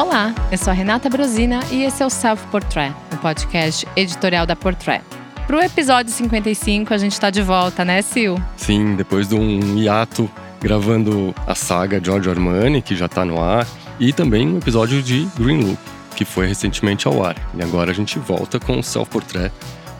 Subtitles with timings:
[0.00, 3.86] Olá, eu sou a Renata Brosina e esse é o Self Portrait, o um podcast
[3.94, 5.04] editorial da Portrait.
[5.46, 8.40] Para o episódio 55, a gente está de volta, né, Sil?
[8.56, 10.28] Sim, depois de um hiato
[10.58, 13.66] gravando a saga Giorgio Armani, que já está no ar,
[14.00, 15.78] e também um episódio de Green Loop,
[16.16, 17.36] que foi recentemente ao ar.
[17.54, 19.52] E agora a gente volta com o Self Portrait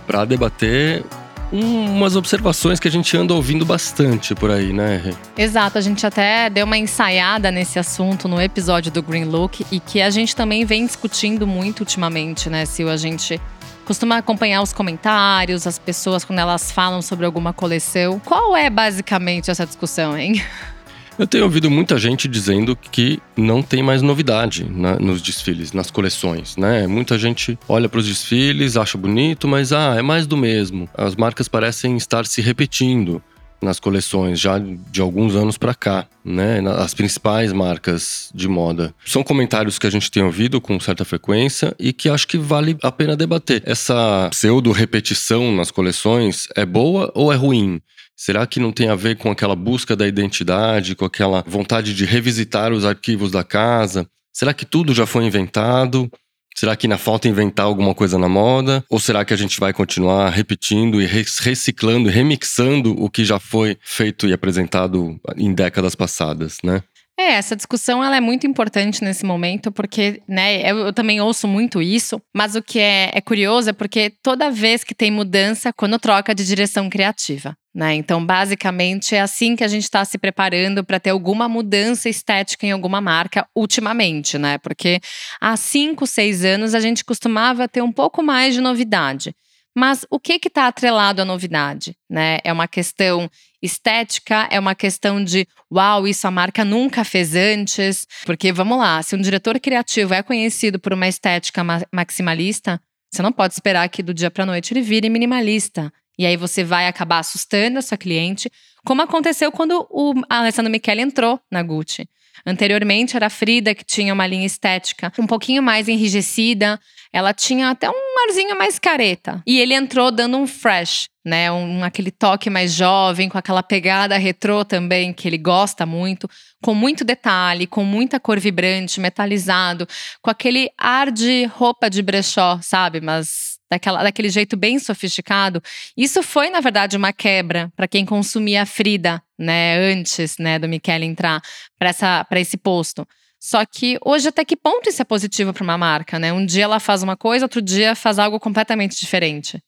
[0.07, 1.05] para debater
[1.53, 5.15] umas observações que a gente anda ouvindo bastante por aí, né?
[5.37, 9.81] Exato, a gente até deu uma ensaiada nesse assunto no episódio do Green Look e
[9.81, 13.41] que a gente também vem discutindo muito ultimamente, né, Se A gente
[13.85, 18.21] costuma acompanhar os comentários, as pessoas quando elas falam sobre alguma coleção.
[18.25, 20.43] Qual é basicamente essa discussão, hein?
[21.21, 26.57] Eu tenho ouvido muita gente dizendo que não tem mais novidade nos desfiles, nas coleções,
[26.57, 26.87] né?
[26.87, 30.89] Muita gente olha para os desfiles, acha bonito, mas ah, é mais do mesmo.
[30.97, 33.23] As marcas parecem estar se repetindo
[33.61, 36.63] nas coleções já de alguns anos para cá, né?
[36.79, 38.95] As principais marcas de moda.
[39.05, 42.79] São comentários que a gente tem ouvido com certa frequência e que acho que vale
[42.83, 43.63] a pena debater.
[43.67, 47.83] Essa pseudo repetição nas coleções é boa ou é ruim?
[48.21, 52.05] Será que não tem a ver com aquela busca da identidade, com aquela vontade de
[52.05, 54.07] revisitar os arquivos da casa?
[54.31, 56.07] Será que tudo já foi inventado?
[56.55, 58.85] Será que ainda falta inventar alguma coisa na moda?
[58.91, 63.79] Ou será que a gente vai continuar repetindo e reciclando, remixando o que já foi
[63.81, 66.83] feito e apresentado em décadas passadas, né?
[67.21, 71.47] É, essa discussão ela é muito importante nesse momento, porque né, eu, eu também ouço
[71.47, 75.71] muito isso, mas o que é, é, curioso é porque toda vez que tem mudança,
[75.71, 77.55] quando troca de direção criativa.
[77.75, 77.95] Né?
[77.95, 82.67] Então, basicamente, é assim que a gente está se preparando para ter alguma mudança estética
[82.67, 84.57] em alguma marca ultimamente, né?
[84.57, 84.99] Porque
[85.39, 89.35] há cinco, seis anos a gente costumava ter um pouco mais de novidade.
[89.77, 91.95] Mas o que está atrelado à novidade?
[92.09, 92.39] Né?
[92.43, 93.31] É uma questão
[93.63, 98.07] estética, é uma questão de uau, isso a marca nunca fez antes.
[98.25, 103.23] Porque vamos lá, se um diretor criativo é conhecido por uma estética ma maximalista, você
[103.23, 105.93] não pode esperar que do dia para noite ele vire minimalista.
[106.19, 108.51] E aí você vai acabar assustando a sua cliente,
[108.85, 112.09] como aconteceu quando o Alessandro Michele entrou na Gucci.
[112.45, 116.81] Anteriormente era a Frida que tinha uma linha estética um pouquinho mais enrijecida,
[117.13, 119.43] ela tinha até um arzinho mais careta.
[119.47, 121.51] E ele entrou dando um fresh, né?
[121.51, 126.29] Um, aquele toque mais jovem, com aquela pegada retrô também, que ele gosta muito,
[126.61, 129.87] com muito detalhe, com muita cor vibrante, metalizado,
[130.21, 133.01] com aquele ar de roupa de brechó, sabe?
[133.01, 135.63] Mas daquela, daquele jeito bem sofisticado.
[135.97, 139.79] Isso foi, na verdade, uma quebra para quem consumia a Frida, né?
[139.93, 141.41] Antes né, do Michele entrar
[141.79, 143.07] para esse posto.
[143.39, 146.33] Só que hoje, até que ponto isso é positivo para uma marca, né?
[146.33, 149.63] Um dia ela faz uma coisa, outro dia faz algo completamente diferente.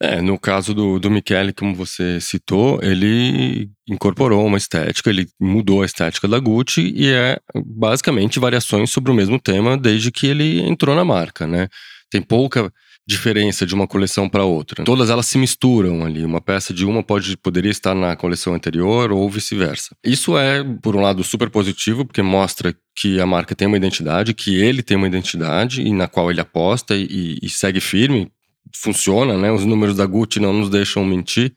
[0.00, 5.82] É, no caso do, do Michele, como você citou, ele incorporou uma estética, ele mudou
[5.82, 10.60] a estética da Gucci e é basicamente variações sobre o mesmo tema desde que ele
[10.62, 11.68] entrou na marca, né?
[12.10, 12.72] Tem pouca
[13.06, 14.84] diferença de uma coleção para outra.
[14.84, 16.24] Todas elas se misturam ali.
[16.24, 19.94] Uma peça de uma pode poderia estar na coleção anterior ou vice-versa.
[20.02, 24.32] Isso é, por um lado, super positivo, porque mostra que a marca tem uma identidade,
[24.32, 28.30] que ele tem uma identidade e na qual ele aposta e, e segue firme.
[28.74, 29.50] Funciona, né?
[29.50, 31.54] Os números da Gucci não nos deixam mentir.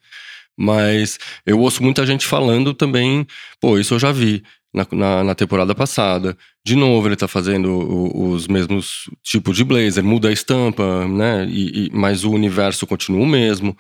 [0.58, 3.28] Mas eu ouço muita gente falando também,
[3.62, 6.36] pô, isso eu já vi na, na, na, temporada passada.
[6.66, 11.46] De novo, ele tá fazendo o, os mesmos tipos de blazer, muda a estampa, né?
[11.48, 13.78] E, e, mas o universo continua o mesmo.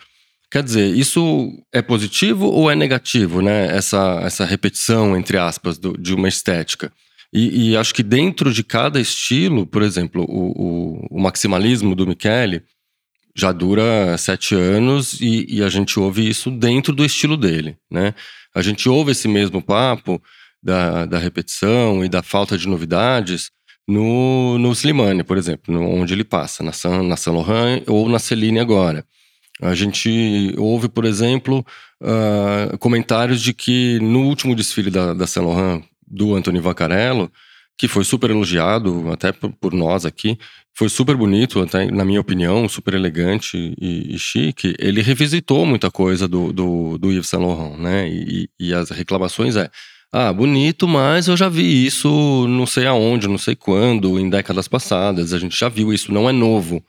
[0.51, 3.75] Quer dizer, isso é positivo ou é negativo, né?
[3.75, 6.91] Essa, essa repetição, entre aspas, do, de uma estética.
[7.33, 12.07] E, e, acho que dentro de cada estilo, por exemplo, o, o, o maximalismo do
[12.07, 12.63] Michele
[13.37, 18.15] já dura sete anos e, e, a gente ouve isso dentro do estilo dele, né?
[18.55, 20.19] A gente ouve esse mesmo papo
[20.61, 23.51] da, da repetição e da falta de novidades
[23.87, 28.09] no, no Slimane, por exemplo, no, onde ele passa, na Saint, na Saint Laurent ou
[28.09, 29.05] na Celine agora.
[29.61, 31.65] A gente ouve, por exemplo,
[32.01, 37.31] uh, comentários de que no último desfile da, da Saint Laurent, do Anthony Vaccarello,
[37.77, 40.37] que foi super elogiado, até por, nós aqui,
[40.75, 44.75] foi super bonito, até na minha opinião, super elegante e, e chique.
[44.79, 48.09] Ele revisitou muita coisa do, do, do Yves Saint Laurent, né?
[48.09, 49.69] E, e as reclamações é
[50.11, 54.67] ah, bonito, mas eu já vi isso não sei aonde, não sei quando, em décadas
[54.67, 55.33] passadas.
[55.33, 56.83] A gente já viu isso, não é novo.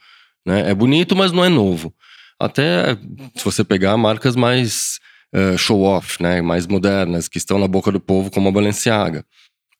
[0.46, 0.70] Né?
[0.70, 1.93] É bonito, mas não é novo.
[2.41, 2.96] Até
[3.34, 5.00] se você pegar marcas mais
[5.34, 6.41] uh, show-off, né?
[6.41, 9.25] mais modernas, que estão na boca do povo, como a Balenciaga.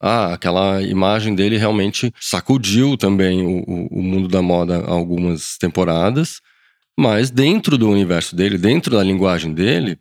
[0.01, 6.41] Ah, aquela imagem dele realmente sacudiu também o, o mundo da moda algumas temporadas,
[6.97, 9.99] mas dentro do universo dele, dentro da linguagem dele,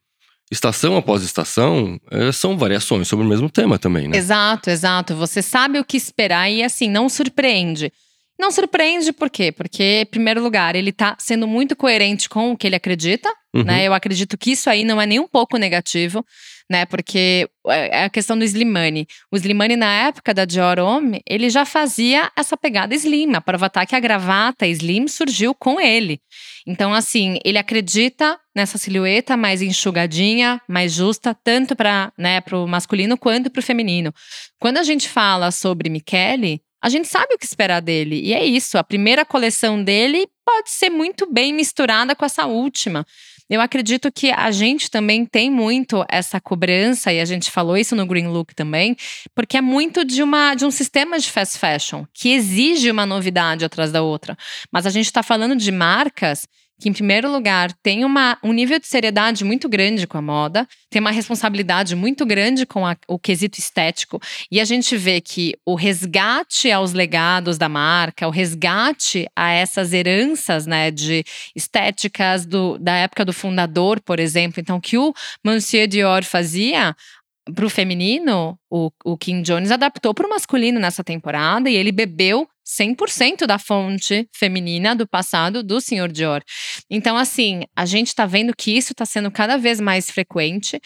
[0.51, 4.17] estação após estação, é, são variações sobre o mesmo tema também, né?
[4.17, 5.15] Exato, exato.
[5.15, 7.91] Você sabe o que esperar e assim, não surpreende.
[8.39, 9.51] Não surpreende por quê?
[9.51, 13.63] Porque, em primeiro lugar, ele tá sendo muito coerente com o que ele acredita, uhum.
[13.63, 13.87] né?
[13.87, 16.23] Eu acredito que isso aí não é nem um pouco negativo,
[16.69, 16.85] né?
[16.85, 19.07] Porque é, é a questão do Slimane.
[19.31, 23.33] O Slimane, na época da Dior Homme, ele já fazia essa pegada slim.
[23.35, 26.19] A prova tá que a gravata slim surgiu com ele.
[26.65, 33.17] Então, assim, ele acredita nessa silhueta mais enxugadinha, mais justa, tanto para né, o masculino
[33.17, 34.13] quanto para o feminino.
[34.59, 38.21] Quando a gente fala sobre Michele, a gente sabe o que esperar dele.
[38.21, 38.77] E é isso.
[38.77, 43.05] A primeira coleção dele pode ser muito bem misturada com essa última.
[43.49, 47.95] Eu acredito que a gente também tem muito essa cobrança, e a gente falou isso
[47.95, 48.95] no Green Look também,
[49.33, 53.63] porque é muito de, uma, de um sistema de fast fashion que exige uma novidade
[53.63, 54.37] atrás da outra.
[54.71, 56.47] Mas a gente está falando de marcas
[56.79, 60.67] que, em primeiro lugar, tem uma, um nível de seriedade muito grande com a moda,
[60.89, 64.21] tem uma responsabilidade muito grande com a, o quesito estético,
[64.51, 69.91] e a gente vê que o resgate aos legados da marca, o resgate a essas
[69.91, 71.23] heranças né, de
[71.55, 75.13] estéticas do, da época do fundador, por exemplo, então, que o
[75.43, 76.95] Monsieur Dior fazia,
[77.53, 81.91] para o feminino, o, o Kim Jones adaptou para o masculino nessa temporada e ele
[81.91, 86.43] bebeu 100% da fonte feminina do passado do Senhor Dior.
[86.89, 90.79] Então, assim, a gente está vendo que isso está sendo cada vez mais frequente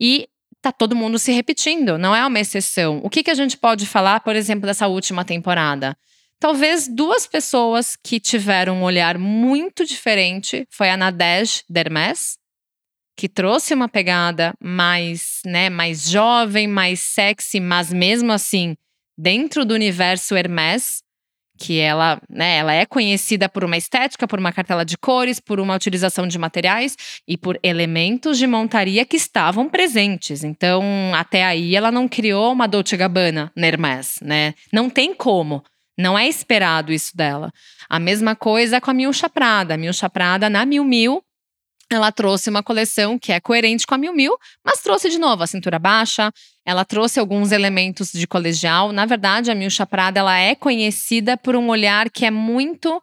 [0.00, 0.28] e
[0.60, 3.00] tá todo mundo se repetindo, não é uma exceção.
[3.02, 5.96] O que, que a gente pode falar, por exemplo, dessa última temporada?
[6.38, 12.36] Talvez duas pessoas que tiveram um olhar muito diferente foi a Nadege Dermes,
[13.16, 18.76] que trouxe uma pegada mais, né, mais jovem, mais sexy, mas mesmo assim
[19.16, 21.02] dentro do universo Hermès,
[21.58, 25.60] que ela, né, ela é conhecida por uma estética, por uma cartela de cores, por
[25.60, 26.96] uma utilização de materiais
[27.28, 30.42] e por elementos de montaria que estavam presentes.
[30.42, 30.82] Então,
[31.14, 34.54] até aí ela não criou uma Dolce Gabbana na Hermès, né?
[34.72, 35.62] Não tem como.
[35.96, 37.52] Não é esperado isso dela.
[37.88, 39.74] A mesma coisa com a Milcha Prada.
[39.74, 41.22] A Milcha Prada na Mil Mil
[41.94, 45.42] ela trouxe uma coleção que é coerente com a Miu Miu, mas trouxe de novo
[45.42, 46.32] a cintura baixa,
[46.64, 48.92] ela trouxe alguns elementos de colegial.
[48.92, 53.00] Na verdade, a Milcha Prada ela é conhecida por um olhar que é muito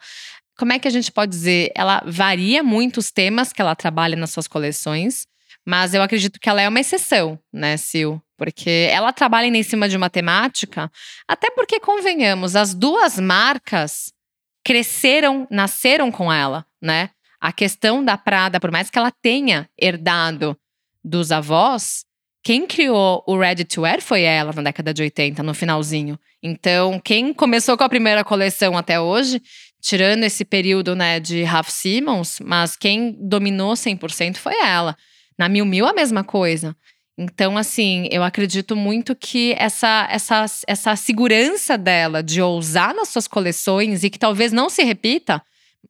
[0.60, 1.72] como é que a gente pode dizer?
[1.74, 5.26] Ela varia muito os temas que ela trabalha nas suas coleções,
[5.66, 8.20] mas eu acredito que ela é uma exceção, né, Sil?
[8.38, 10.92] Porque ela trabalha em cima de uma temática,
[11.26, 14.12] até porque, convenhamos, as duas marcas
[14.62, 17.10] cresceram, nasceram com ela, né?
[17.40, 20.58] A questão da Prada, por mais que ela tenha herdado
[21.04, 22.04] dos avós,
[22.44, 26.20] quem criou o Ready to Wear foi ela na década de 80, no finalzinho.
[26.42, 29.42] Então, quem começou com a primeira coleção até hoje,
[29.82, 34.96] tirando esse período né, de Ralph Simmons, mas quem dominou 100% foi ela.
[35.38, 36.76] Na Mil Mil, a mesma coisa.
[37.18, 43.28] Então, assim, eu acredito muito que essa, essa, essa segurança dela de ousar nas suas
[43.28, 45.42] coleções e que talvez não se repita,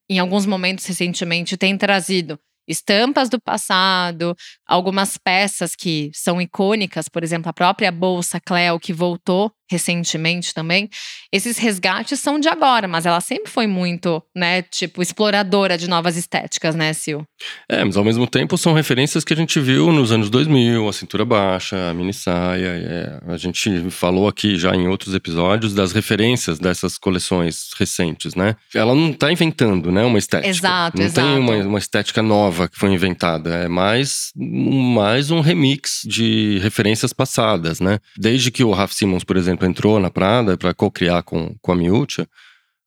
[0.09, 7.23] em alguns momentos recentemente, tem trazido estampas do passado, algumas peças que são icônicas, por
[7.23, 10.89] exemplo, a própria bolsa Cleo que voltou recentemente também,
[11.31, 16.17] esses resgates são de agora, mas ela sempre foi muito, né, tipo, exploradora de novas
[16.17, 17.21] estéticas, né, Sil?
[17.69, 20.93] É, mas ao mesmo tempo são referências que a gente viu nos anos 2000, a
[20.93, 25.91] cintura baixa, a mini saia, é, a gente falou aqui já em outros episódios das
[25.91, 28.55] referências dessas coleções recentes, né?
[28.73, 30.49] Ela não está inventando, né, uma estética.
[30.49, 31.27] Exato, não exato.
[31.27, 37.13] tem uma, uma estética nova que foi inventada, é mais, mais um remix de referências
[37.13, 37.99] passadas, né?
[38.17, 41.71] Desde que o Raf Simons, por exemplo, exemplo, entrou na Prada para co-criar com, com
[41.71, 42.27] a Miúcha,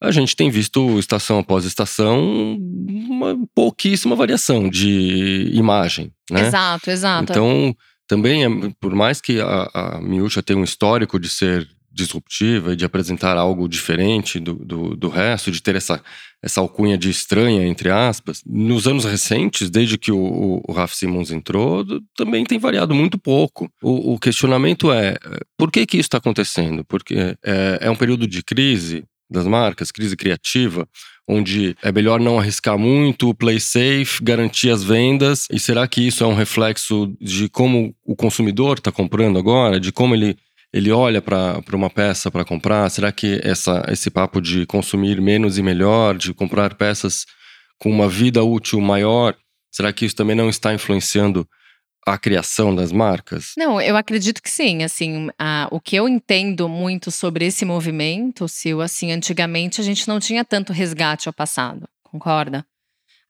[0.01, 2.59] a gente tem visto estação após estação
[3.09, 6.49] uma pouquíssima variação de imagem, né?
[6.49, 7.31] Exato, exato.
[7.33, 7.77] Então,
[8.09, 8.49] também, é,
[8.81, 13.37] por mais que a, a Miúcha tenha um histórico de ser disruptiva e de apresentar
[13.37, 16.03] algo diferente do, do, do, resto, de ter essa,
[16.43, 18.43] essa alcunha de estranha, entre aspas.
[18.45, 21.85] Nos anos recentes, desde que o, o Raf Simons entrou,
[22.17, 23.71] também tem variado muito pouco.
[23.81, 25.17] O, o questionamento é,
[25.57, 26.85] por que que isso está acontecendo?
[26.85, 30.87] Porque é, é um período de crise das marcas, crise criativa,
[31.27, 35.47] onde é melhor não arriscar muito, play safe, garantir as vendas.
[35.51, 39.93] E será que isso é um reflexo de como o consumidor está comprando agora, de
[39.93, 40.37] como ele
[40.73, 42.89] ele olha para uma peça para comprar?
[42.91, 47.27] Será que essa, esse papo de consumir menos e melhor, de comprar peças
[47.79, 49.37] com uma vida útil maior,
[49.71, 51.47] será que isso também não está influenciando
[52.07, 53.53] a criação das marcas?
[53.57, 54.83] Não, eu acredito que sim.
[54.83, 60.09] Assim, a, o que eu entendo muito sobre esse movimento, Sil, assim, antigamente a gente
[60.09, 62.65] não tinha tanto resgate ao passado, concorda?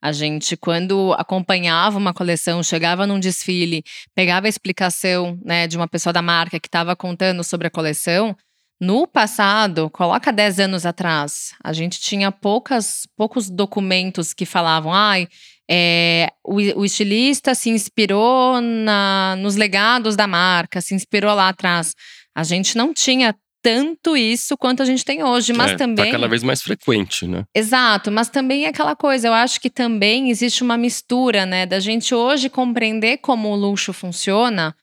[0.03, 3.81] A gente, quando acompanhava uma coleção, chegava num desfile,
[4.13, 8.35] pegava a explicação né, de uma pessoa da marca que estava contando sobre a coleção.
[8.81, 15.25] No passado, coloca 10 anos atrás, a gente tinha poucas, poucos documentos que falavam, ai,
[15.71, 21.95] é, o, o, estilista se inspirou na, nos legados da marca, se inspirou lá atrás.
[22.35, 23.33] A gente não tinha
[23.63, 26.05] tanto isso quanto a gente tem hoje, mas é, também.
[26.05, 27.45] Tá cada vez mais frequente, né?
[27.55, 31.79] Exato, mas também é aquela coisa, eu acho que também existe uma mistura, né, da
[31.79, 34.75] gente hoje compreender como o luxo funciona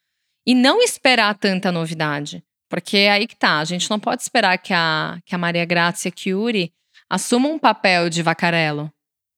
[0.47, 2.43] e não esperar tanta novidade.
[2.71, 5.65] Porque é aí que tá, a gente não pode esperar que a, que a Maria
[5.67, 6.73] Grazia Chiuri
[7.09, 8.91] assuma um papel de vacarello.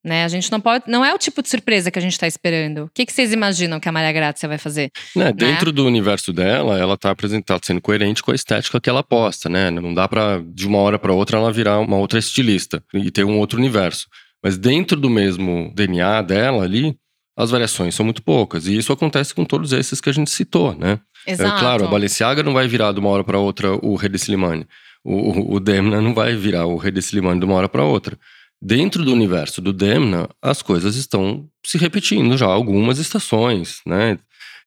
[0.05, 0.25] Né?
[0.25, 0.85] A gente não pode.
[0.89, 2.85] Não é o tipo de surpresa que a gente está esperando.
[2.85, 4.91] O que, que, vocês imaginam que a Maria Grazia vai fazer?
[5.15, 5.33] Né, né?
[5.33, 9.49] Dentro do universo dela, ela está apresentada sendo coerente com a estética que ela aposta,
[9.49, 9.71] né?
[9.71, 13.25] Não dá para de uma hora para outra ela virar uma outra estilista e ter
[13.25, 14.09] um outro universo.
[14.43, 16.97] Mas dentro do mesmo DNA dela ali,
[17.37, 18.67] as variações são muito poucas.
[18.67, 20.99] E isso acontece com todos esses que a gente citou, né?
[21.27, 21.57] Exato.
[21.57, 24.17] É claro, a Balenciaga não vai virar de uma hora para outra o Rei de
[24.17, 24.67] Slimane.
[25.05, 27.85] O, o, o Demna não vai virar o Rei de Slimane de uma hora para
[27.85, 28.19] outra.
[28.65, 34.17] Dentro do universo do Demna, as coisas estão se repetindo já algumas estações, né?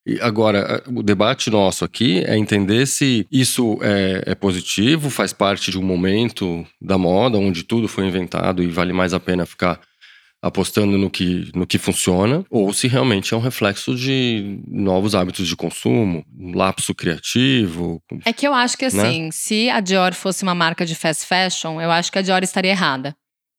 [0.04, 5.70] E agora, o debate nosso aqui é entender se isso é, é, positivo, faz parte
[5.70, 9.80] de um momento da moda onde tudo foi inventado e vale mais a pena ficar
[10.42, 15.48] apostando no que, no que funciona, ou se realmente é um reflexo de novos hábitos
[15.48, 18.00] de consumo, um lapso criativo.
[18.26, 19.02] É que eu acho que né?
[19.02, 19.30] assim, né?
[19.32, 22.72] se a Dior fosse uma marca de fast fashion, eu acho que a Dior estaria
[22.72, 23.16] errada.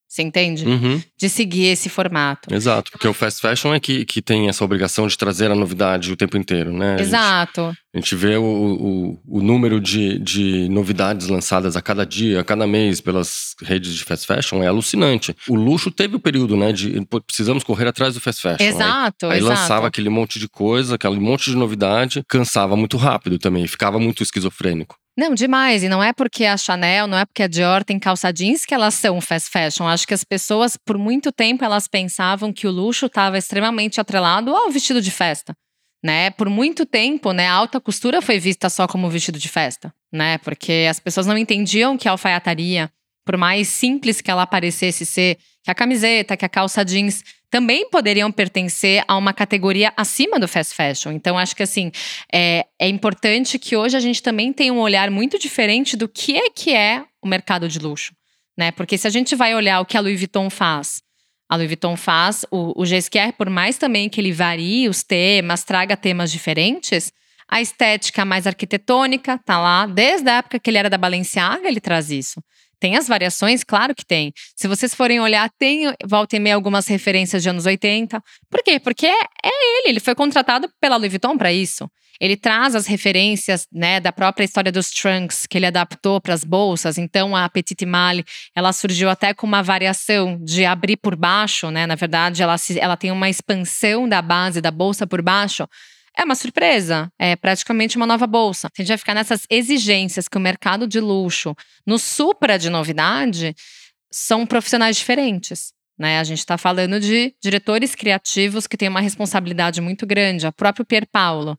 [0.08, 0.66] Você entende?
[0.66, 1.02] Uhum.
[1.18, 2.54] De seguir esse formato.
[2.54, 6.12] Exato, porque o fast fashion é que, que tem essa obrigação de trazer a novidade
[6.12, 6.96] o tempo inteiro, né?
[6.98, 7.62] Exato.
[7.62, 12.06] A gente, a gente vê o, o, o, número de, de novidades lançadas a cada
[12.06, 15.36] dia, a cada mês pelas redes de fast fashion é alucinante.
[15.46, 18.66] O luxo teve o período, né, de precisamos correr atrás do fast fashion.
[18.66, 19.60] Exato, Aí, aí exato.
[19.60, 24.24] lançava aquele monte de coisa, aquele monte de novidade, cansava muito rápido também, ficava muito
[24.24, 24.96] esquizofrênico.
[25.18, 25.82] Não, demais.
[25.82, 28.74] E não é porque a Chanel, não é porque a Dior tem calça jeans que
[28.74, 29.88] elas são fast fashion.
[29.88, 34.56] Acho que as pessoas, por muito tempo, elas pensavam que o luxo estava extremamente atrelado
[34.56, 35.56] ao vestido de festa.
[36.04, 36.30] Né?
[36.30, 40.38] Por muito tempo, né, a alta costura foi vista só como vestido de festa, né?
[40.38, 42.88] Porque as pessoas não entendiam que a alfaiataria,
[43.26, 47.90] por mais simples que ela parecesse ser, que a camiseta, que a calça jeans também
[47.90, 51.12] poderiam pertencer a uma categoria acima do fast fashion.
[51.12, 51.92] Então, acho que assim
[52.32, 56.38] é, é importante que hoje a gente também tenha um olhar muito diferente do que
[56.38, 58.14] é que é o mercado de luxo.
[58.58, 58.72] Né?
[58.72, 61.02] Porque se a gente vai olhar o que a Louis Vuitton faz,
[61.50, 65.64] a Louis Vuitton faz, o, o GSQR, por mais também que ele varie os temas,
[65.64, 67.14] traga temas diferentes,
[67.48, 71.80] a estética mais arquitetônica tá lá, desde a época que ele era da Balenciaga, ele
[71.80, 72.44] traz isso.
[72.80, 73.64] Tem as variações?
[73.64, 74.32] Claro que tem.
[74.56, 78.22] Se vocês forem olhar, tem volta e meia algumas referências de anos 80.
[78.50, 78.80] Por quê?
[78.80, 81.90] Porque é, é ele, ele foi contratado pela Louis Vuitton para isso.
[82.20, 86.44] Ele traz as referências né, da própria história dos trunks que ele adaptou para as
[86.44, 86.98] bolsas.
[86.98, 91.86] Então, a Petite Malle, ela surgiu até com uma variação de abrir por baixo, né?
[91.86, 95.68] Na verdade, ela, se, ela tem uma expansão da base da bolsa por baixo
[96.18, 98.68] é uma surpresa, é praticamente uma nova bolsa.
[98.68, 101.56] A gente vai ficar nessas exigências que o mercado de luxo,
[101.86, 103.56] no supra de novidade,
[104.12, 105.72] são profissionais diferentes.
[105.98, 106.20] Né?
[106.20, 110.48] A gente está falando de diretores criativos que têm uma responsabilidade muito grande.
[110.48, 111.58] O próprio Pier Paolo,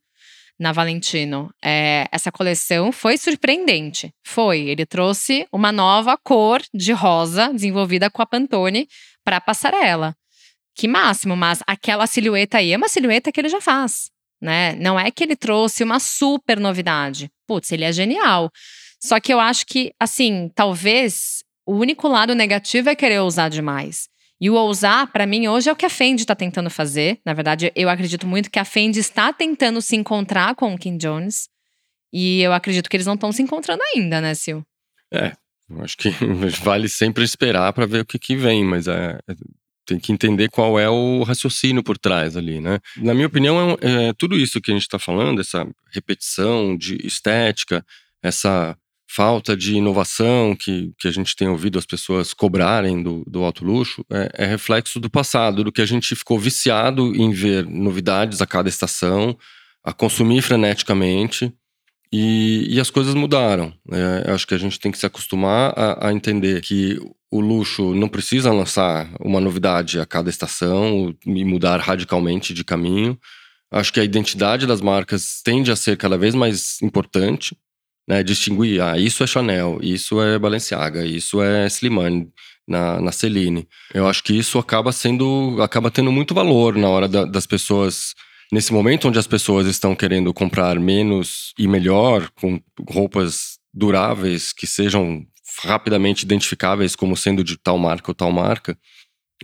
[0.58, 1.54] na Valentino.
[1.62, 4.12] É, essa coleção foi surpreendente.
[4.24, 4.58] Foi.
[4.58, 8.88] Ele trouxe uma nova cor de rosa desenvolvida com a Pantone
[9.24, 10.16] para a passarela.
[10.74, 14.74] Que máximo, mas aquela silhueta aí é uma silhueta que ele já faz né?
[14.76, 17.30] Não é que ele trouxe uma super novidade.
[17.46, 18.50] Putz, ele é genial.
[19.00, 24.08] Só que eu acho que, assim, talvez o único lado negativo é querer ousar demais.
[24.40, 27.18] E o ousar, para mim, hoje é o que a Fendi está tentando fazer.
[27.24, 30.96] Na verdade, eu acredito muito que a Fendi está tentando se encontrar com o Kim
[30.96, 31.48] Jones.
[32.12, 34.62] E eu acredito que eles não estão se encontrando ainda, né, Sil?
[35.12, 35.32] É,
[35.80, 36.10] acho que
[36.62, 39.18] vale sempre esperar para ver o que, que vem, mas é,
[39.88, 42.78] tem que entender qual é o raciocínio por trás ali, né?
[42.98, 46.98] Na minha opinião, é, é tudo isso que a gente está falando, essa repetição de
[47.06, 47.82] estética,
[48.22, 48.76] essa
[49.10, 53.64] falta de inovação que, que a gente tem ouvido as pessoas cobrarem do, do alto
[53.64, 58.42] luxo, é, é reflexo do passado, do que a gente ficou viciado em ver novidades
[58.42, 59.38] a cada estação,
[59.82, 61.50] a consumir freneticamente.
[62.12, 63.72] E, e, as coisas mudaram.
[63.92, 66.98] É, acho que a gente tem que se acostumar a, a, entender que
[67.30, 73.18] o luxo não precisa lançar uma novidade a cada estação e mudar radicalmente de caminho.
[73.70, 77.54] Acho que a identidade das marcas tende a ser cada vez mais importante,
[78.08, 78.22] né?
[78.22, 82.32] Distinguir, ah, isso é Chanel, isso é Balenciaga, isso é Slimane.
[82.66, 83.66] na, na Celine.
[83.94, 88.14] Eu acho que isso acaba sendo, acaba tendo muito valor na hora da, das pessoas
[88.52, 94.66] nesse momento onde as pessoas estão querendo comprar menos e melhor, com roupas duráveis que
[94.66, 95.24] sejam
[95.64, 98.76] rapidamente identificáveis como sendo de tal marca ou tal marca,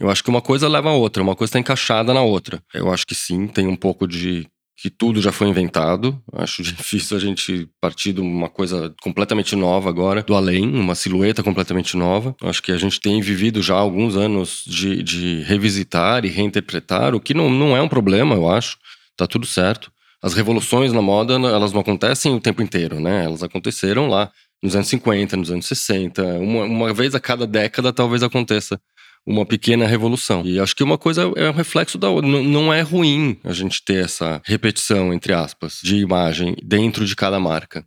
[0.01, 2.63] eu acho que uma coisa leva a outra, uma coisa está encaixada na outra.
[2.73, 6.21] Eu acho que sim, tem um pouco de que tudo já foi inventado.
[6.35, 11.43] Acho difícil a gente partir de uma coisa completamente nova agora, do além, uma silhueta
[11.43, 12.35] completamente nova.
[12.43, 17.21] Acho que a gente tem vivido já alguns anos de, de revisitar e reinterpretar, o
[17.21, 18.77] que não, não é um problema, eu acho.
[19.17, 19.93] Tá tudo certo.
[20.23, 23.25] As revoluções na moda, elas não acontecem o tempo inteiro, né?
[23.25, 24.31] Elas aconteceram lá
[24.63, 26.23] nos anos 50, nos anos 60.
[26.39, 28.81] Uma, uma vez a cada década talvez aconteça
[29.27, 30.43] uma pequena revolução.
[30.45, 32.31] E acho que uma coisa é um reflexo da outra.
[32.31, 37.39] Não é ruim a gente ter essa repetição, entre aspas, de imagem dentro de cada
[37.39, 37.85] marca.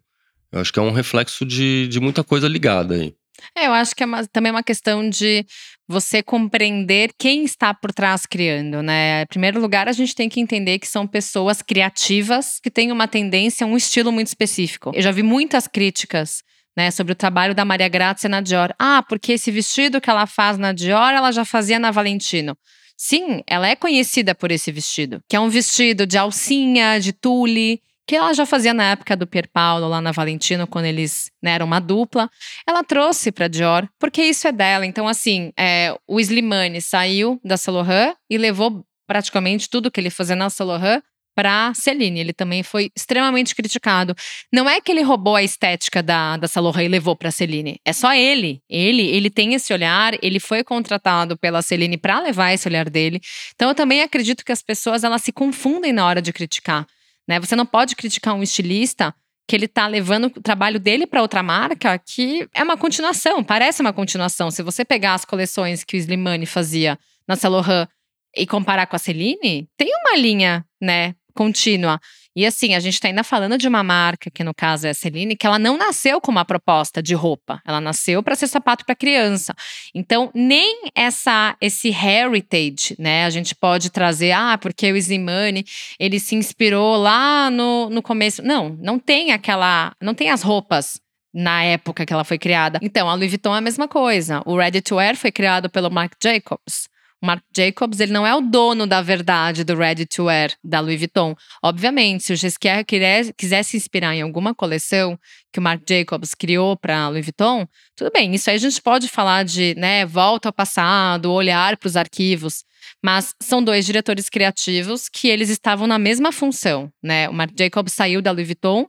[0.52, 3.14] Eu acho que é um reflexo de, de muita coisa ligada aí.
[3.56, 5.46] É, eu acho que é uma, também uma questão de
[5.88, 9.24] você compreender quem está por trás criando, né?
[9.24, 13.08] Em primeiro lugar, a gente tem que entender que são pessoas criativas que têm uma
[13.08, 14.92] tendência, um estilo muito específico.
[14.94, 16.44] Eu já vi muitas críticas
[16.76, 18.74] né, sobre o trabalho da Maria Grazia na Dior.
[18.78, 22.56] Ah, porque esse vestido que ela faz na Dior, ela já fazia na Valentino.
[22.96, 27.80] Sim, ela é conhecida por esse vestido, que é um vestido de alcinha, de tule,
[28.08, 31.52] que ela já fazia na época do Pier Paolo lá na Valentino, quando eles né,
[31.52, 32.30] eram uma dupla.
[32.66, 34.86] Ela trouxe para Dior, porque isso é dela.
[34.86, 40.38] Então, assim, é, o Slimane saiu da Laurent e levou praticamente tudo que ele fazia
[40.38, 41.02] na Laurent
[41.36, 42.22] para Celine.
[42.22, 44.16] Ele também foi extremamente criticado.
[44.52, 47.80] Não é que ele roubou a estética da, da Salorra e levou para Celine.
[47.86, 48.62] É só ele.
[48.70, 50.14] Ele, ele tem esse olhar.
[50.24, 53.20] Ele foi contratado pela Celine para levar esse olhar dele.
[53.54, 56.88] Então eu também acredito que as pessoas elas se confundem na hora de criticar.
[57.28, 57.40] Né?
[57.40, 59.14] Você não pode criticar um estilista
[59.48, 63.82] que ele tá levando o trabalho dele para outra marca, que é uma continuação, parece
[63.82, 64.52] uma continuação.
[64.52, 67.88] Se você pegar as coleções que o Slimane fazia na Saint Laurent
[68.36, 72.00] e comparar com a Celine, tem uma linha, né, contínua.
[72.38, 74.94] E assim, a gente está ainda falando de uma marca, que no caso é a
[74.94, 77.60] Celine, que ela não nasceu com uma proposta de roupa.
[77.66, 79.56] Ela nasceu para ser sapato para criança.
[79.92, 83.26] Então, nem essa esse heritage, né?
[83.26, 85.66] A gente pode trazer, ah, porque o Izimani,
[86.00, 88.44] ele se inspirou lá no, no começo.
[88.44, 89.96] Não, não tem aquela.
[90.00, 91.02] Não tem as roupas
[91.34, 92.78] na época que ela foi criada.
[92.84, 94.44] Então, a Louis Vuitton é a mesma coisa.
[94.46, 96.88] O Ready to Wear foi criado pelo Marc Jacobs.
[97.28, 100.98] Marc Jacobs, ele não é o dono da verdade do Ready to Wear da Louis
[100.98, 101.36] Vuitton.
[101.62, 105.20] Obviamente, se o Gisquer quiser se inspirar em alguma coleção
[105.52, 108.34] que o Marc Jacobs criou para Louis Vuitton, tudo bem.
[108.34, 112.64] Isso aí a gente pode falar de, né, volta ao passado, olhar para os arquivos.
[113.04, 117.28] Mas são dois diretores criativos que eles estavam na mesma função, né?
[117.28, 118.88] O Marc Jacobs saiu da Louis Vuitton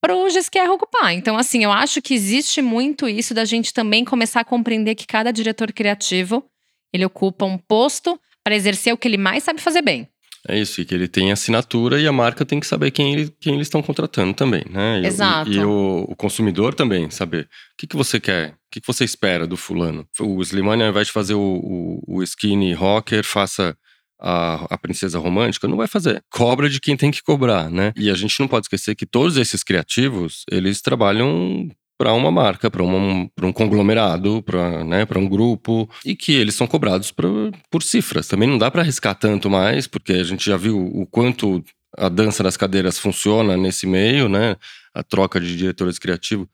[0.00, 1.12] para o Gisquer ocupar.
[1.12, 5.04] Então, assim, eu acho que existe muito isso da gente também começar a compreender que
[5.04, 6.48] cada diretor criativo
[6.96, 10.08] ele ocupa um posto para exercer o que ele mais sabe fazer bem.
[10.48, 13.34] É isso, e que ele tem assinatura e a marca tem que saber quem, ele,
[13.40, 15.00] quem eles estão contratando também, né?
[15.00, 15.50] E, Exato.
[15.50, 18.86] E, e o, o, consumidor também saber o que, que você quer, o que, que
[18.86, 20.06] você espera do fulano.
[20.20, 23.76] O Slimane, ao invés de fazer o, o, o skinny rocker, faça
[24.20, 26.22] a, a, princesa romântica, não vai fazer.
[26.30, 27.92] Cobra de quem tem que cobrar, né?
[27.96, 32.70] E a gente não pode esquecer que todos esses criativos, eles trabalham para uma marca,
[32.70, 37.26] para um, um conglomerado, para né, um grupo, e que eles são cobrados por,
[37.70, 38.28] por cifras.
[38.28, 41.64] Também não dá para arriscar tanto mais, porque a gente já viu o quanto
[41.96, 44.56] a dança das cadeiras funciona nesse meio, né?
[44.94, 46.46] A troca de diretores criativos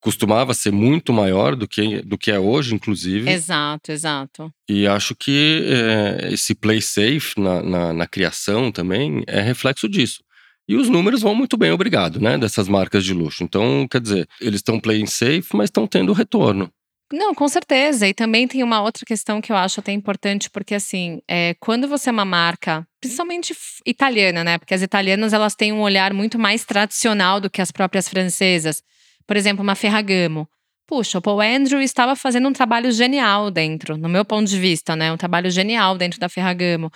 [0.00, 3.28] costumava ser muito maior do que, do que é hoje, inclusive.
[3.28, 4.52] Exato, exato.
[4.68, 10.22] E acho que é, esse play safe na, na, na criação também é reflexo disso.
[10.68, 12.36] E os números vão muito bem, obrigado, né?
[12.36, 13.44] Dessas marcas de luxo.
[13.44, 16.70] Então, quer dizer, eles estão playing safe, mas estão tendo retorno.
[17.12, 18.08] Não, com certeza.
[18.08, 21.86] E também tem uma outra questão que eu acho até importante, porque assim, é, quando
[21.86, 23.54] você é uma marca, principalmente
[23.86, 24.58] italiana, né?
[24.58, 28.82] Porque as italianas elas têm um olhar muito mais tradicional do que as próprias francesas.
[29.24, 30.48] Por exemplo, uma Ferragamo.
[30.86, 34.96] Puxa, o Paul Andrew estava fazendo um trabalho genial dentro, no meu ponto de vista,
[34.96, 35.12] né?
[35.12, 36.90] Um trabalho genial dentro da Ferragamo.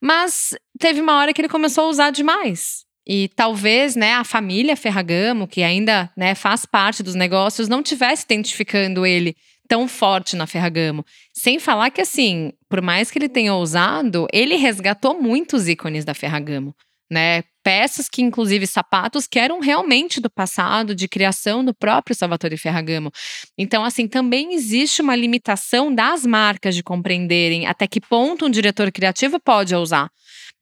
[0.00, 2.83] Mas teve uma hora que ele começou a usar demais.
[3.06, 8.24] E talvez, né, a família Ferragamo, que ainda, né, faz parte dos negócios, não tivesse
[8.24, 9.36] identificando ele
[9.68, 11.04] tão forte na Ferragamo.
[11.32, 16.14] Sem falar que assim, por mais que ele tenha ousado, ele resgatou muitos ícones da
[16.14, 16.74] Ferragamo,
[17.10, 17.42] né?
[17.62, 23.10] Peças que inclusive sapatos que eram realmente do passado, de criação do próprio Salvatore Ferragamo.
[23.56, 28.92] Então assim, também existe uma limitação das marcas de compreenderem até que ponto um diretor
[28.92, 30.10] criativo pode ousar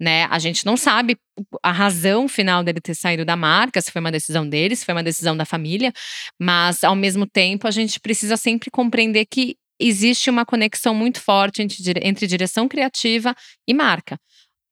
[0.03, 0.25] né?
[0.25, 1.17] A gente não sabe
[1.63, 4.93] a razão final dele ter saído da marca, se foi uma decisão dele, se foi
[4.93, 5.93] uma decisão da família,
[6.41, 11.63] mas ao mesmo tempo a gente precisa sempre compreender que existe uma conexão muito forte
[11.63, 13.33] entre, direção criativa
[13.67, 14.19] e marca.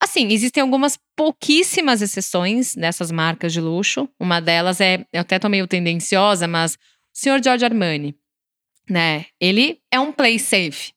[0.02, 4.08] Assim, existem algumas pouquíssimas exceções nessas marcas de luxo.
[4.18, 6.76] Uma delas é, eu até tô meio tendenciosa, mas o
[7.12, 8.16] senhor George Armani,
[8.88, 9.26] né?
[9.40, 10.92] Ele é um play safe.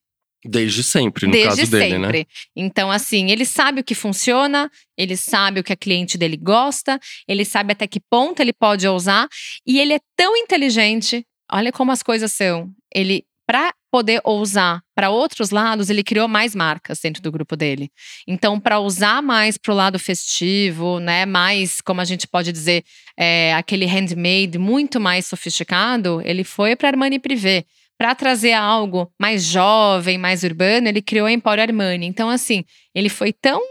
[0.45, 2.19] Desde sempre, no Desde caso dele, sempre.
[2.19, 2.25] né?
[2.56, 6.99] Então, assim, ele sabe o que funciona, ele sabe o que a cliente dele gosta,
[7.27, 9.27] ele sabe até que ponto ele pode ousar,
[9.65, 11.25] e ele é tão inteligente.
[11.51, 12.69] Olha como as coisas são.
[12.93, 17.91] Ele, para poder ousar para outros lados, ele criou mais marcas dentro do grupo dele.
[18.27, 22.84] Então, para usar mais para o lado festivo, né, mais, como a gente pode dizer,
[23.15, 27.65] é, aquele handmade muito mais sofisticado, ele foi para Armani Privé
[28.03, 32.05] para trazer algo mais jovem, mais urbano, ele criou a Emporio Armani.
[32.05, 33.61] Então, assim, ele foi tão,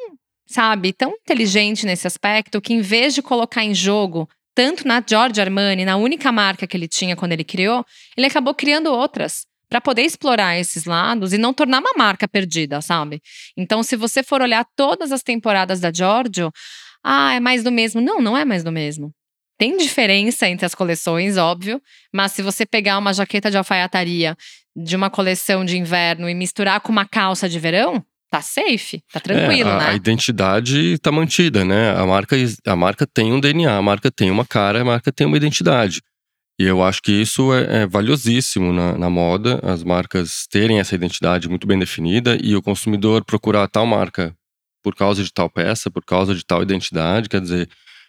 [0.46, 5.42] sabe, tão inteligente nesse aspecto que, em vez de colocar em jogo tanto na Giorgio
[5.42, 7.84] Armani, na única marca que ele tinha quando ele criou,
[8.16, 12.80] ele acabou criando outras para poder explorar esses lados e não tornar uma marca perdida,
[12.80, 13.20] sabe?
[13.54, 16.50] Então, se você for olhar todas as temporadas da Giorgio,
[17.04, 18.00] ah, é mais do mesmo.
[18.00, 19.12] Não, não é mais do mesmo.
[19.62, 21.80] Tem diferença entre as coleções, óbvio,
[22.12, 24.36] mas se você pegar uma jaqueta de alfaiataria
[24.74, 29.20] de uma coleção de inverno e misturar com uma calça de verão, tá safe, tá
[29.20, 29.88] tranquilo, é, a, né?
[29.90, 31.96] A identidade tá mantida, né?
[31.96, 32.34] A marca,
[32.66, 36.02] a marca tem um DNA, a marca tem uma cara, a marca tem uma identidade.
[36.58, 40.96] E eu acho que isso é, é valiosíssimo na, na, moda, as marcas terem essa
[40.96, 44.34] identidade muito bem definida e o consumidor procurar tal marca
[44.82, 47.28] por causa de tal peça, por causa de tal identidade.
[47.28, 47.68] Quer dizer,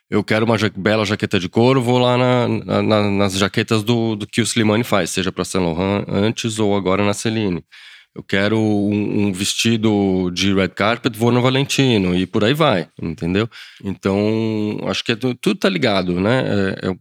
[0.10, 4.16] eu quero uma ja bela jaqueta de couro, vou lá na, na, nas jaquetas do,
[4.16, 7.64] do que o Slimane faz, seja para Saint Laurent antes ou agora na Celine.
[8.16, 12.88] Eu quero um, um, vestido de red carpet, vou no Valentino e por aí vai,
[13.02, 13.50] entendeu?
[13.84, 16.44] Então, acho que é, tudo tá ligado, né?
[16.84, 16.96] É, é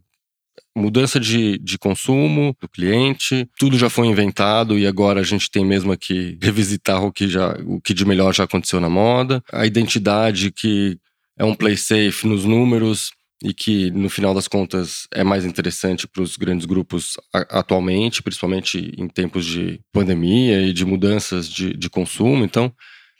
[0.74, 5.64] mudança de, de consumo do cliente, tudo já foi inventado e agora a gente tem
[5.66, 9.66] mesmo que revisitar o que, já, o que de melhor já aconteceu na moda, a
[9.66, 10.98] identidade que
[11.42, 13.10] é um play safe nos números
[13.42, 18.94] e que no final das contas é mais interessante para os grandes grupos atualmente, principalmente
[18.96, 22.44] em tempos de pandemia e de mudanças de, de consumo.
[22.44, 22.72] Então,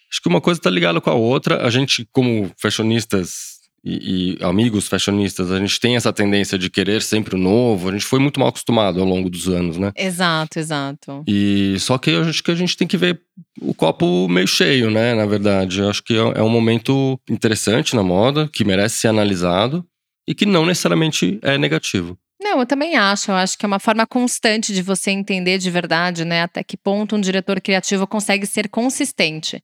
[0.09, 1.67] acho que uma coisa está ligada com a outra.
[1.67, 3.52] A gente, como fashionistas
[3.85, 7.89] e, e, amigos fashionistas, a gente tem essa tendência de querer sempre o novo.
[7.89, 9.91] A gente foi muito mal acostumado ao longo dos anos, né?
[9.97, 11.25] Exato, exato.
[11.27, 13.21] E só que eu acho que a gente tem que ver
[13.61, 15.15] o copo meio cheio, né?
[15.15, 19.09] Na verdade, eu acho que é, é um momento interessante na moda, que merece ser
[19.09, 19.85] analisado
[20.29, 22.17] e que não necessariamente é negativo.
[22.41, 23.33] Não, eu também acho.
[23.33, 26.43] Eu acho que é uma forma constante de você entender de verdade, né?
[26.43, 29.61] Até que ponto um diretor criativo consegue ser consistente,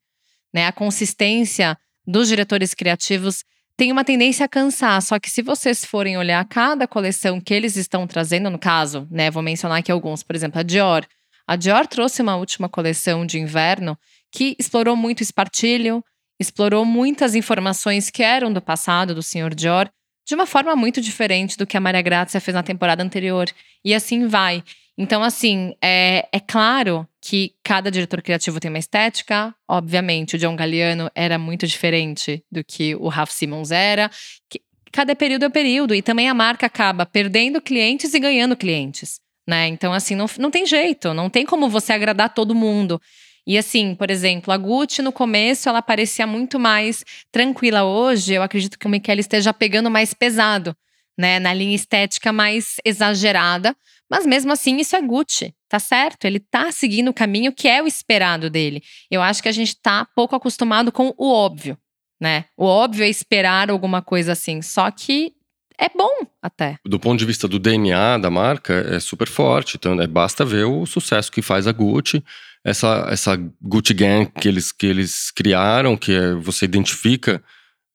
[0.52, 0.66] né?
[0.66, 3.44] A consistência dos diretores criativos
[3.78, 5.00] tem uma tendência a cansar.
[5.00, 9.30] Só que se vocês forem olhar cada coleção que eles estão trazendo, no caso, né,
[9.30, 11.06] vou mencionar aqui alguns, por exemplo, a Dior.
[11.46, 13.96] A Dior trouxe uma última coleção de inverno
[14.32, 16.04] que explorou muito espartilho,
[16.40, 19.54] explorou muitas informações que eram do passado do Sr.
[19.54, 19.88] Dior,
[20.26, 23.48] de uma forma muito diferente do que a Maria Grazia fez na temporada anterior.
[23.84, 24.62] E assim vai.
[25.00, 29.54] Então, assim, é, é claro que cada diretor criativo tem uma estética.
[29.68, 34.10] Obviamente, o John Galliano era muito diferente do que o Ralph Simmons era.
[34.50, 35.94] Que, cada período é período.
[35.94, 39.20] E também a marca acaba perdendo clientes e ganhando clientes.
[39.46, 39.68] Né?
[39.68, 41.14] Então, assim, não, não tem jeito.
[41.14, 43.00] Não tem como você agradar todo mundo.
[43.46, 47.84] E assim, por exemplo, a Gucci no começo ela parecia muito mais tranquila.
[47.84, 50.76] Hoje, eu acredito que o Michele esteja pegando mais pesado,
[51.18, 51.40] né?
[51.40, 53.76] Na linha estética mais exagerada.
[54.08, 56.24] Mas mesmo assim, isso é Gucci, tá certo?
[56.24, 58.82] Ele tá seguindo o caminho que é o esperado dele.
[59.10, 61.76] Eu acho que a gente tá pouco acostumado com o óbvio,
[62.20, 62.46] né?
[62.56, 65.34] O óbvio é esperar alguma coisa assim, só que
[65.78, 66.78] é bom até.
[66.86, 69.76] Do ponto de vista do DNA da marca, é super forte.
[69.76, 72.24] Então, é, basta ver o sucesso que faz a Gucci.
[72.64, 77.42] Essa, essa Gucci Gang que eles, que eles criaram, que é, você identifica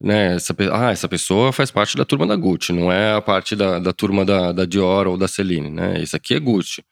[0.04, 0.36] né?
[0.36, 3.80] Essa, ah, essa pessoa faz parte da turma da Gucci, não é a parte da,
[3.80, 6.02] da turma da, da Dior ou da Celine, né?
[6.02, 6.84] Isso aqui é Gucci.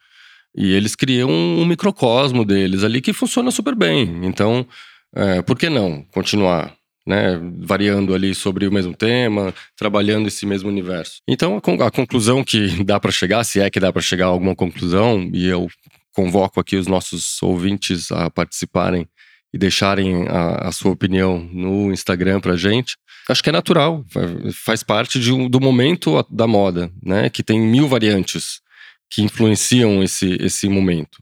[0.56, 4.22] E eles criam um, um microcosmo deles ali que funciona super bem.
[4.24, 4.66] Então,
[5.14, 6.74] é, por que não continuar?
[7.04, 11.14] Né, variando ali sobre o mesmo tema, trabalhando esse mesmo universo.
[11.28, 14.30] Então, a, a conclusão que dá para chegar, se é que dá para chegar a
[14.30, 15.68] alguma conclusão, e eu
[16.14, 19.08] convoco aqui os nossos ouvintes a participarem
[19.54, 22.96] e deixarem a, a sua opinião no Instagram pra gente,
[23.30, 24.06] acho que é natural,
[24.54, 27.30] faz parte de um, do momento da moda, né?
[27.30, 28.62] Que tem mil variantes
[29.10, 31.22] que influenciam esse, esse momento.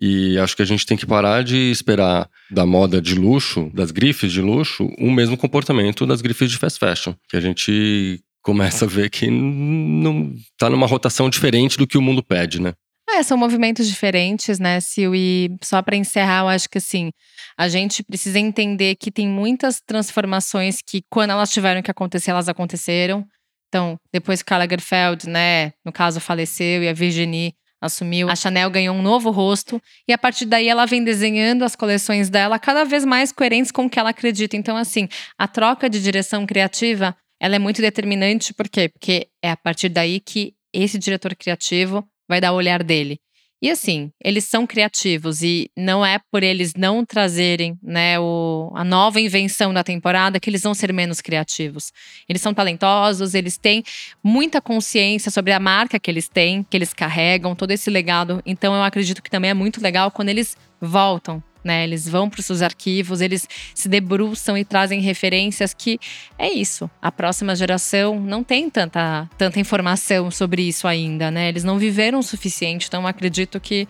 [0.00, 3.90] E acho que a gente tem que parar de esperar da moda de luxo, das
[3.90, 7.14] grifes de luxo, o mesmo comportamento das grifes de fast fashion.
[7.28, 12.02] Que a gente começa a ver que não tá numa rotação diferente do que o
[12.02, 12.74] mundo pede, né?
[13.08, 15.14] É, são movimentos diferentes, né, Sil?
[15.14, 17.10] E só para encerrar, eu acho que assim,
[17.56, 22.48] a gente precisa entender que tem muitas transformações que, quando elas tiveram que acontecer, elas
[22.48, 23.26] aconteceram.
[23.68, 28.70] Então, depois que Karl Lagerfeld, né, no caso, faleceu e a Virginie assumiu, a Chanel
[28.70, 32.84] ganhou um novo rosto e a partir daí ela vem desenhando as coleções dela cada
[32.84, 34.56] vez mais coerentes com o que ela acredita.
[34.56, 38.88] Então, assim, a troca de direção criativa, ela é muito determinante, por quê?
[38.88, 43.18] Porque é a partir daí que esse diretor criativo vai dar o olhar dele.
[43.60, 48.84] E assim, eles são criativos e não é por eles não trazerem né, o, a
[48.84, 51.90] nova invenção da temporada que eles vão ser menos criativos.
[52.28, 53.82] Eles são talentosos, eles têm
[54.22, 58.42] muita consciência sobre a marca que eles têm, que eles carregam, todo esse legado.
[58.44, 61.84] Então eu acredito que também é muito legal quando eles voltam né?
[61.84, 65.98] Eles vão para os seus arquivos, eles se debruçam e trazem referências que
[66.38, 66.88] é isso.
[67.02, 71.48] A próxima geração não tem tanta, tanta informação sobre isso ainda, né?
[71.48, 73.86] Eles não viveram o suficiente, então acredito que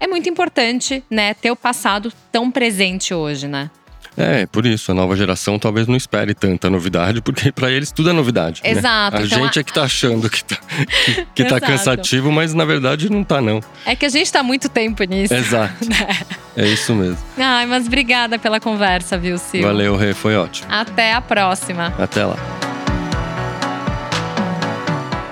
[0.00, 3.70] é muito importante, né, ter o passado tão presente hoje, né?
[4.16, 8.10] É, por isso, a nova geração talvez não espere tanta novidade, porque para eles tudo
[8.10, 8.60] é novidade.
[8.62, 8.70] Né?
[8.70, 9.16] Exato.
[9.16, 9.22] Né?
[9.22, 10.56] A então, gente é que tá achando que tá,
[11.04, 13.60] que, que tá cansativo, mas na verdade não tá, não.
[13.86, 15.34] É que a gente tá muito tempo nisso.
[15.34, 15.72] Exato.
[15.92, 16.16] Né?
[16.56, 17.18] É isso mesmo.
[17.36, 19.66] Ai, mas obrigada pela conversa, viu, Silvio?
[19.68, 20.66] Valeu, Rê, foi ótimo.
[20.70, 21.92] Até a próxima.
[21.98, 22.36] Até lá.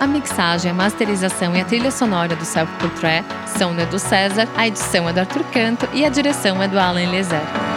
[0.00, 4.48] A mixagem, a masterização e a trilha sonora do Self Portrait são do Edu César,
[4.56, 7.69] a edição é do Arthur Canto e a direção é do Alan Eliezer.